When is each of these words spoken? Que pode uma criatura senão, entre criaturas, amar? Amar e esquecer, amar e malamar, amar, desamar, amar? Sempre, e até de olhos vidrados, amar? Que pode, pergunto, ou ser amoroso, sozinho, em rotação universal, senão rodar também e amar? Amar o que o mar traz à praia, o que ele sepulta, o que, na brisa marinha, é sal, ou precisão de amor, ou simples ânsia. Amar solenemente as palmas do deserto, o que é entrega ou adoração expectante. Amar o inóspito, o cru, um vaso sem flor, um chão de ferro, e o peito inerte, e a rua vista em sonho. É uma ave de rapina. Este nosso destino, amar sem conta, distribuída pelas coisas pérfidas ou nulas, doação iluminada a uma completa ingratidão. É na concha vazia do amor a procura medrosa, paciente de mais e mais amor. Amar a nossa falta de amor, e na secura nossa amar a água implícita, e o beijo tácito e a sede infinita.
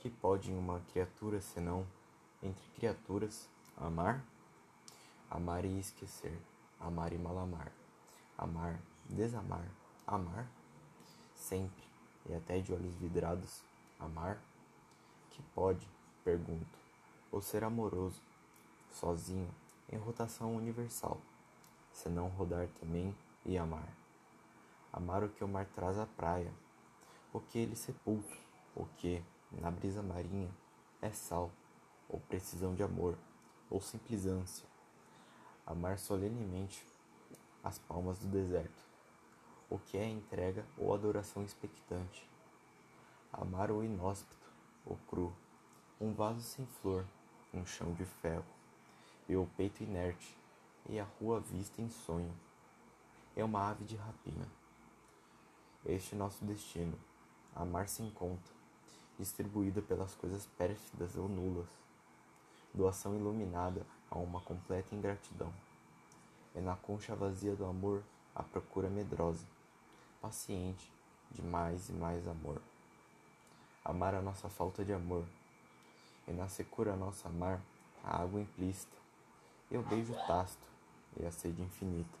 Que 0.00 0.08
pode 0.08 0.50
uma 0.50 0.80
criatura 0.92 1.42
senão, 1.42 1.86
entre 2.42 2.66
criaturas, 2.70 3.46
amar? 3.76 4.24
Amar 5.30 5.62
e 5.66 5.78
esquecer, 5.78 6.40
amar 6.80 7.12
e 7.12 7.18
malamar, 7.18 7.70
amar, 8.38 8.80
desamar, 9.04 9.68
amar? 10.06 10.50
Sempre, 11.36 11.84
e 12.26 12.34
até 12.34 12.60
de 12.60 12.72
olhos 12.72 12.94
vidrados, 12.94 13.62
amar? 13.98 14.42
Que 15.32 15.42
pode, 15.54 15.86
pergunto, 16.24 16.78
ou 17.30 17.42
ser 17.42 17.62
amoroso, 17.62 18.22
sozinho, 18.90 19.54
em 19.92 19.98
rotação 19.98 20.56
universal, 20.56 21.20
senão 21.92 22.28
rodar 22.28 22.68
também 22.80 23.14
e 23.44 23.58
amar? 23.58 23.88
Amar 24.90 25.22
o 25.22 25.28
que 25.28 25.44
o 25.44 25.48
mar 25.48 25.66
traz 25.74 25.98
à 25.98 26.06
praia, 26.06 26.50
o 27.34 27.38
que 27.38 27.58
ele 27.58 27.76
sepulta, 27.76 28.34
o 28.74 28.86
que, 28.96 29.22
na 29.52 29.70
brisa 29.70 30.02
marinha, 30.02 30.50
é 31.02 31.10
sal, 31.10 31.50
ou 32.08 32.20
precisão 32.20 32.74
de 32.74 32.82
amor, 32.82 33.16
ou 33.68 33.80
simples 33.80 34.26
ânsia. 34.26 34.66
Amar 35.66 35.98
solenemente 35.98 36.84
as 37.62 37.78
palmas 37.78 38.18
do 38.18 38.26
deserto, 38.26 38.82
o 39.68 39.78
que 39.78 39.96
é 39.96 40.08
entrega 40.08 40.64
ou 40.76 40.92
adoração 40.94 41.42
expectante. 41.44 42.28
Amar 43.32 43.70
o 43.70 43.84
inóspito, 43.84 44.46
o 44.84 44.96
cru, 45.08 45.32
um 46.00 46.12
vaso 46.12 46.40
sem 46.40 46.66
flor, 46.66 47.06
um 47.52 47.64
chão 47.64 47.92
de 47.92 48.04
ferro, 48.04 48.44
e 49.28 49.36
o 49.36 49.46
peito 49.56 49.82
inerte, 49.82 50.36
e 50.88 50.98
a 50.98 51.04
rua 51.04 51.40
vista 51.40 51.80
em 51.80 51.88
sonho. 51.88 52.34
É 53.36 53.44
uma 53.44 53.70
ave 53.70 53.84
de 53.84 53.96
rapina. 53.96 54.48
Este 55.86 56.16
nosso 56.16 56.44
destino, 56.44 56.98
amar 57.54 57.88
sem 57.88 58.10
conta, 58.10 58.59
distribuída 59.20 59.82
pelas 59.82 60.14
coisas 60.14 60.46
pérfidas 60.56 61.14
ou 61.14 61.28
nulas, 61.28 61.68
doação 62.72 63.14
iluminada 63.14 63.86
a 64.10 64.18
uma 64.18 64.40
completa 64.40 64.94
ingratidão. 64.94 65.52
É 66.54 66.60
na 66.60 66.74
concha 66.74 67.14
vazia 67.14 67.54
do 67.54 67.66
amor 67.66 68.02
a 68.34 68.42
procura 68.42 68.88
medrosa, 68.88 69.44
paciente 70.22 70.90
de 71.30 71.42
mais 71.42 71.90
e 71.90 71.92
mais 71.92 72.26
amor. 72.26 72.62
Amar 73.84 74.14
a 74.14 74.22
nossa 74.22 74.48
falta 74.48 74.84
de 74.84 74.92
amor, 74.92 75.24
e 76.26 76.32
na 76.32 76.48
secura 76.48 76.96
nossa 76.96 77.28
amar 77.28 77.60
a 78.02 78.22
água 78.22 78.40
implícita, 78.40 78.96
e 79.70 79.76
o 79.76 79.82
beijo 79.82 80.14
tácito 80.26 80.66
e 81.18 81.26
a 81.26 81.30
sede 81.30 81.60
infinita. 81.60 82.18